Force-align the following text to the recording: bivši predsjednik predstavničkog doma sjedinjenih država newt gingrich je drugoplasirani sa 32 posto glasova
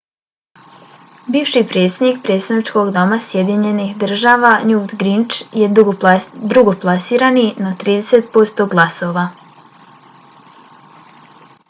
bivši 1.33 1.61
predsjednik 1.71 2.15
predstavničkog 2.29 2.89
doma 2.95 3.19
sjedinjenih 3.25 3.91
država 4.03 4.53
newt 4.71 4.95
gingrich 5.03 5.61
je 5.63 5.69
drugoplasirani 6.55 7.45
sa 7.59 7.73
32 7.85 8.25
posto 8.39 8.67
glasova 8.73 9.27